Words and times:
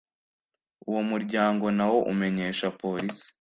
uwo 0.89 1.01
muryango 1.09 1.65
nawo 1.77 1.97
umenyesha 2.11 2.65
polisi 2.81 3.25